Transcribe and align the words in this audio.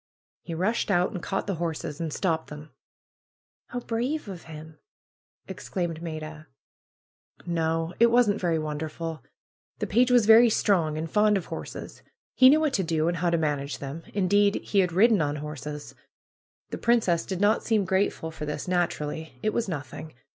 ^^He 0.49 0.57
rushed 0.57 0.89
out 0.89 1.11
and 1.11 1.21
caught 1.21 1.45
the 1.45 1.57
horses 1.61 1.99
and 1.99 2.11
stopped 2.11 2.49
them." 2.49 2.71
^^How 3.71 3.85
brave 3.85 4.27
of 4.27 4.45
him!" 4.45 4.79
exclaimed 5.47 6.01
Maida. 6.01 6.47
^^No, 7.47 7.93
it 7.99 8.09
wasn't 8.09 8.41
very 8.41 8.57
wonderful. 8.57 9.21
The 9.77 9.85
page 9.85 10.09
was 10.09 10.25
very 10.25 10.49
strong, 10.49 10.97
and 10.97 11.07
fond 11.07 11.37
of 11.37 11.45
horses. 11.45 12.01
He 12.33 12.49
knew 12.49 12.59
what 12.61 12.73
to 12.73 12.83
do, 12.83 13.07
and 13.07 13.17
how 13.17 13.29
to 13.29 13.37
manage 13.37 13.77
them. 13.77 14.01
Indeed, 14.11 14.55
he 14.63 14.79
had 14.79 14.91
ridden 14.91 15.21
on 15.21 15.35
horses. 15.35 15.93
The 16.71 16.79
princess 16.79 17.23
did 17.23 17.39
not 17.39 17.61
seem 17.63 17.85
grateful 17.85 18.31
for 18.31 18.47
this, 18.47 18.67
naturally. 18.67 19.37
It 19.43 19.53
was 19.53 19.69
nothing. 19.69 20.15